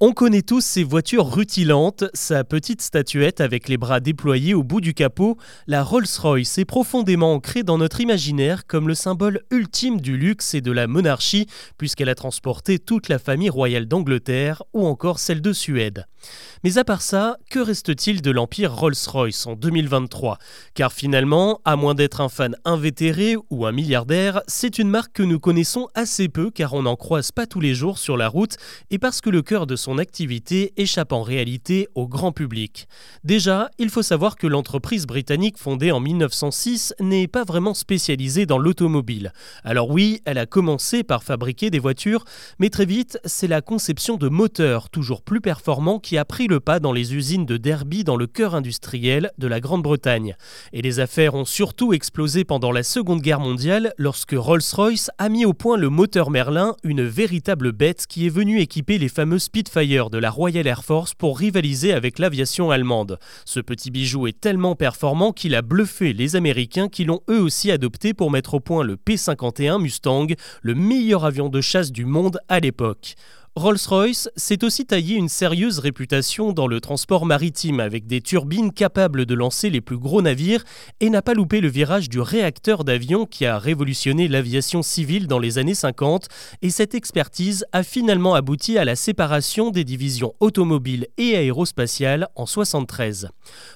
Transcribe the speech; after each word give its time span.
On 0.00 0.12
connaît 0.12 0.42
tous 0.42 0.60
ces 0.60 0.84
voitures 0.84 1.26
rutilantes, 1.26 2.04
sa 2.14 2.44
petite 2.44 2.82
statuette 2.82 3.40
avec 3.40 3.68
les 3.68 3.76
bras 3.76 3.98
déployés 3.98 4.54
au 4.54 4.62
bout 4.62 4.80
du 4.80 4.94
capot. 4.94 5.36
La 5.66 5.82
Rolls-Royce 5.82 6.58
est 6.58 6.64
profondément 6.64 7.32
ancrée 7.32 7.64
dans 7.64 7.78
notre 7.78 8.00
imaginaire 8.00 8.64
comme 8.68 8.86
le 8.86 8.94
symbole 8.94 9.42
ultime 9.50 10.00
du 10.00 10.16
luxe 10.16 10.54
et 10.54 10.60
de 10.60 10.70
la 10.70 10.86
monarchie, 10.86 11.48
puisqu'elle 11.78 12.10
a 12.10 12.14
transporté 12.14 12.78
toute 12.78 13.08
la 13.08 13.18
famille 13.18 13.50
royale 13.50 13.86
d'Angleterre 13.86 14.62
ou 14.72 14.86
encore 14.86 15.18
celle 15.18 15.42
de 15.42 15.52
Suède. 15.52 16.06
Mais 16.64 16.78
à 16.78 16.84
part 16.84 17.02
ça, 17.02 17.36
que 17.50 17.58
reste-t-il 17.58 18.22
de 18.22 18.30
l'empire 18.30 18.74
Rolls-Royce 18.74 19.46
en 19.46 19.54
2023 19.54 20.38
Car 20.74 20.92
finalement, 20.92 21.60
à 21.64 21.76
moins 21.76 21.94
d'être 21.94 22.20
un 22.20 22.28
fan 22.28 22.56
invétéré 22.64 23.36
ou 23.50 23.66
un 23.66 23.72
milliardaire, 23.72 24.42
c'est 24.46 24.78
une 24.78 24.90
marque 24.90 25.12
que 25.14 25.22
nous 25.22 25.40
connaissons 25.40 25.88
assez 25.94 26.28
peu 26.28 26.50
car 26.50 26.74
on 26.74 26.82
n'en 26.82 26.96
croise 26.96 27.32
pas 27.32 27.46
tous 27.46 27.60
les 27.60 27.74
jours 27.74 27.98
sur 27.98 28.16
la 28.16 28.28
route 28.28 28.56
et 28.90 28.98
parce 28.98 29.20
que 29.20 29.30
le 29.30 29.42
cœur 29.42 29.66
de 29.66 29.76
son 29.76 29.87
activité 29.96 30.74
échappe 30.76 31.12
en 31.12 31.22
réalité 31.22 31.88
au 31.94 32.06
grand 32.06 32.32
public. 32.32 32.86
Déjà, 33.24 33.70
il 33.78 33.88
faut 33.88 34.02
savoir 34.02 34.36
que 34.36 34.46
l'entreprise 34.46 35.06
britannique 35.06 35.56
fondée 35.56 35.90
en 35.90 36.00
1906 36.00 36.94
n'est 37.00 37.26
pas 37.26 37.44
vraiment 37.44 37.72
spécialisée 37.72 38.44
dans 38.44 38.58
l'automobile. 38.58 39.32
Alors 39.64 39.88
oui, 39.88 40.20
elle 40.26 40.36
a 40.36 40.44
commencé 40.44 41.02
par 41.02 41.22
fabriquer 41.22 41.70
des 41.70 41.78
voitures, 41.78 42.26
mais 42.58 42.68
très 42.68 42.84
vite, 42.84 43.18
c'est 43.24 43.48
la 43.48 43.62
conception 43.62 44.18
de 44.18 44.28
moteurs 44.28 44.90
toujours 44.90 45.22
plus 45.22 45.40
performants 45.40 45.98
qui 45.98 46.18
a 46.18 46.26
pris 46.26 46.48
le 46.48 46.60
pas 46.60 46.80
dans 46.80 46.92
les 46.92 47.14
usines 47.14 47.46
de 47.46 47.56
Derby 47.56 48.04
dans 48.04 48.16
le 48.16 48.26
cœur 48.26 48.54
industriel 48.54 49.30
de 49.38 49.46
la 49.46 49.60
Grande-Bretagne. 49.60 50.36
Et 50.74 50.82
les 50.82 51.00
affaires 51.00 51.34
ont 51.34 51.46
surtout 51.46 51.94
explosé 51.94 52.44
pendant 52.44 52.72
la 52.72 52.82
Seconde 52.82 53.22
Guerre 53.22 53.40
mondiale 53.40 53.94
lorsque 53.96 54.34
Rolls-Royce 54.36 55.10
a 55.16 55.30
mis 55.30 55.46
au 55.46 55.54
point 55.54 55.78
le 55.78 55.88
moteur 55.88 56.30
Merlin, 56.30 56.76
une 56.84 57.02
véritable 57.02 57.72
bête 57.72 58.06
qui 58.06 58.26
est 58.26 58.30
venue 58.30 58.60
équiper 58.60 58.98
les 58.98 59.08
fameux 59.08 59.38
Spitfire 59.38 59.77
de 59.78 60.18
la 60.18 60.30
Royal 60.30 60.66
Air 60.66 60.82
Force 60.82 61.14
pour 61.14 61.38
rivaliser 61.38 61.92
avec 61.92 62.18
l'aviation 62.18 62.72
allemande. 62.72 63.20
Ce 63.44 63.60
petit 63.60 63.92
bijou 63.92 64.26
est 64.26 64.40
tellement 64.40 64.74
performant 64.74 65.30
qu'il 65.30 65.54
a 65.54 65.62
bluffé 65.62 66.12
les 66.12 66.34
Américains 66.34 66.88
qui 66.88 67.04
l'ont 67.04 67.20
eux 67.30 67.40
aussi 67.40 67.70
adopté 67.70 68.12
pour 68.12 68.32
mettre 68.32 68.54
au 68.54 68.60
point 68.60 68.82
le 68.82 68.96
P-51 68.96 69.80
Mustang, 69.80 70.26
le 70.62 70.74
meilleur 70.74 71.24
avion 71.24 71.48
de 71.48 71.60
chasse 71.60 71.92
du 71.92 72.06
monde 72.06 72.40
à 72.48 72.58
l'époque. 72.58 73.14
Rolls-Royce 73.56 74.28
s'est 74.36 74.62
aussi 74.62 74.86
taillé 74.86 75.16
une 75.16 75.28
sérieuse 75.28 75.80
réputation 75.80 76.52
dans 76.52 76.68
le 76.68 76.80
transport 76.80 77.26
maritime 77.26 77.80
avec 77.80 78.06
des 78.06 78.20
turbines 78.20 78.72
capables 78.72 79.26
de 79.26 79.34
lancer 79.34 79.68
les 79.68 79.80
plus 79.80 79.98
gros 79.98 80.22
navires 80.22 80.62
et 81.00 81.10
n'a 81.10 81.22
pas 81.22 81.34
loupé 81.34 81.60
le 81.60 81.68
virage 81.68 82.08
du 82.08 82.20
réacteur 82.20 82.84
d'avion 82.84 83.26
qui 83.26 83.46
a 83.46 83.58
révolutionné 83.58 84.28
l'aviation 84.28 84.82
civile 84.82 85.26
dans 85.26 85.40
les 85.40 85.58
années 85.58 85.74
50 85.74 86.28
et 86.62 86.70
cette 86.70 86.94
expertise 86.94 87.64
a 87.72 87.82
finalement 87.82 88.34
abouti 88.34 88.78
à 88.78 88.84
la 88.84 88.94
séparation 88.94 89.70
des 89.70 89.84
divisions 89.84 90.34
automobiles 90.38 91.08
et 91.16 91.36
aérospatiales 91.36 92.28
en 92.36 92.46
73. 92.46 93.30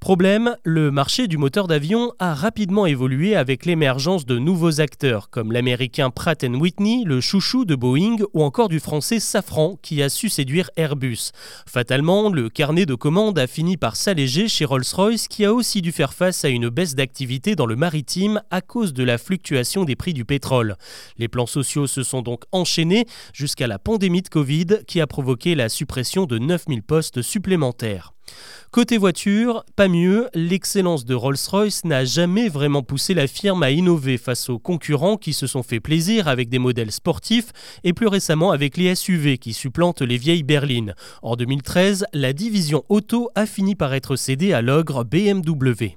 Problème, 0.00 0.56
le 0.64 0.90
marché 0.90 1.28
du 1.28 1.36
moteur 1.36 1.66
d'avion 1.66 2.12
a 2.18 2.34
rapidement 2.34 2.86
évolué 2.86 3.36
avec 3.36 3.66
l'émergence 3.66 4.24
de 4.24 4.38
nouveaux 4.38 4.80
acteurs 4.80 5.28
comme 5.28 5.52
l'américain 5.52 6.10
Pratt 6.10 6.44
Whitney, 6.44 7.02
le 7.04 7.20
chouchou 7.20 7.64
de 7.64 7.74
Boeing 7.74 8.16
ou 8.32 8.42
encore 8.42 8.68
du 8.68 8.80
français 8.80 9.20
Safran 9.20 9.65
qui 9.74 10.02
a 10.02 10.08
su 10.08 10.28
séduire 10.28 10.70
Airbus. 10.76 11.32
Fatalement, 11.68 12.30
le 12.30 12.48
carnet 12.48 12.86
de 12.86 12.94
commandes 12.94 13.38
a 13.38 13.46
fini 13.46 13.76
par 13.76 13.96
s'alléger 13.96 14.48
chez 14.48 14.64
Rolls-Royce 14.64 15.28
qui 15.28 15.44
a 15.44 15.52
aussi 15.52 15.82
dû 15.82 15.92
faire 15.92 16.14
face 16.14 16.44
à 16.44 16.48
une 16.48 16.68
baisse 16.68 16.94
d'activité 16.94 17.56
dans 17.56 17.66
le 17.66 17.76
maritime 17.76 18.40
à 18.50 18.60
cause 18.60 18.92
de 18.92 19.02
la 19.02 19.18
fluctuation 19.18 19.84
des 19.84 19.96
prix 19.96 20.14
du 20.14 20.24
pétrole. 20.24 20.76
Les 21.18 21.28
plans 21.28 21.46
sociaux 21.46 21.86
se 21.86 22.02
sont 22.02 22.22
donc 22.22 22.44
enchaînés 22.52 23.06
jusqu'à 23.32 23.66
la 23.66 23.78
pandémie 23.78 24.22
de 24.22 24.28
Covid 24.28 24.84
qui 24.86 25.00
a 25.00 25.06
provoqué 25.06 25.54
la 25.54 25.68
suppression 25.68 26.26
de 26.26 26.38
9000 26.38 26.82
postes 26.82 27.22
supplémentaires. 27.22 28.15
Côté 28.70 28.98
voiture, 28.98 29.64
pas 29.74 29.88
mieux, 29.88 30.28
l'excellence 30.34 31.04
de 31.04 31.14
Rolls-Royce 31.14 31.84
n'a 31.84 32.04
jamais 32.04 32.48
vraiment 32.48 32.82
poussé 32.82 33.14
la 33.14 33.26
firme 33.26 33.62
à 33.62 33.70
innover 33.70 34.18
face 34.18 34.50
aux 34.50 34.58
concurrents 34.58 35.16
qui 35.16 35.32
se 35.32 35.46
sont 35.46 35.62
fait 35.62 35.80
plaisir 35.80 36.28
avec 36.28 36.48
des 36.48 36.58
modèles 36.58 36.92
sportifs 36.92 37.52
et 37.84 37.92
plus 37.92 38.06
récemment 38.06 38.50
avec 38.50 38.76
les 38.76 38.94
SUV 38.94 39.38
qui 39.38 39.54
supplantent 39.54 40.02
les 40.02 40.18
vieilles 40.18 40.42
berlines. 40.42 40.94
En 41.22 41.36
2013, 41.36 42.06
la 42.12 42.32
division 42.32 42.84
auto 42.88 43.30
a 43.34 43.46
fini 43.46 43.74
par 43.74 43.94
être 43.94 44.16
cédée 44.16 44.52
à 44.52 44.60
l'ogre 44.60 45.04
BMW. 45.04 45.96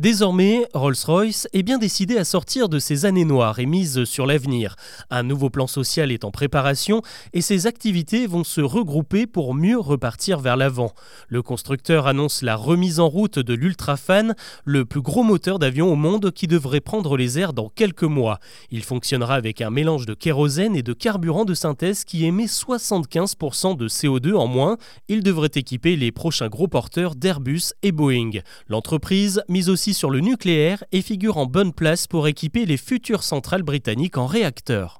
Désormais, 0.00 0.66
Rolls-Royce 0.72 1.46
est 1.52 1.62
bien 1.62 1.76
décidé 1.76 2.16
à 2.16 2.24
sortir 2.24 2.70
de 2.70 2.78
ses 2.78 3.04
années 3.04 3.26
noires 3.26 3.58
et 3.58 3.66
mise 3.66 4.04
sur 4.04 4.24
l'avenir. 4.24 4.76
Un 5.10 5.22
nouveau 5.22 5.50
plan 5.50 5.66
social 5.66 6.10
est 6.10 6.24
en 6.24 6.30
préparation 6.30 7.02
et 7.34 7.42
ses 7.42 7.66
activités 7.66 8.26
vont 8.26 8.42
se 8.42 8.62
regrouper 8.62 9.26
pour 9.26 9.54
mieux 9.54 9.78
repartir 9.78 10.40
vers 10.40 10.56
l'avant. 10.56 10.94
Le 11.28 11.42
constructeur 11.42 12.06
annonce 12.06 12.40
la 12.40 12.56
remise 12.56 12.98
en 12.98 13.10
route 13.10 13.38
de 13.38 13.52
l'Ultrafan, 13.52 14.32
le 14.64 14.86
plus 14.86 15.02
gros 15.02 15.22
moteur 15.22 15.58
d'avion 15.58 15.92
au 15.92 15.96
monde 15.96 16.30
qui 16.30 16.46
devrait 16.46 16.80
prendre 16.80 17.18
les 17.18 17.38
airs 17.38 17.52
dans 17.52 17.68
quelques 17.68 18.02
mois. 18.02 18.38
Il 18.70 18.84
fonctionnera 18.84 19.34
avec 19.34 19.60
un 19.60 19.68
mélange 19.68 20.06
de 20.06 20.14
kérosène 20.14 20.76
et 20.76 20.82
de 20.82 20.94
carburant 20.94 21.44
de 21.44 21.52
synthèse 21.52 22.04
qui 22.04 22.24
émet 22.24 22.46
75% 22.46 23.76
de 23.76 23.86
CO2 23.86 24.32
en 24.34 24.46
moins. 24.46 24.78
Il 25.08 25.22
devrait 25.22 25.50
équiper 25.56 25.96
les 25.96 26.10
prochains 26.10 26.48
gros 26.48 26.68
porteurs 26.68 27.16
d'Airbus 27.16 27.74
et 27.82 27.92
Boeing. 27.92 28.40
L'entreprise 28.66 29.42
mise 29.50 29.68
sur 29.94 30.10
le 30.10 30.20
nucléaire 30.20 30.84
et 30.92 31.02
figure 31.02 31.36
en 31.36 31.46
bonne 31.46 31.72
place 31.72 32.06
pour 32.06 32.28
équiper 32.28 32.66
les 32.66 32.76
futures 32.76 33.22
centrales 33.22 33.62
britanniques 33.62 34.18
en 34.18 34.26
réacteurs. 34.26 34.99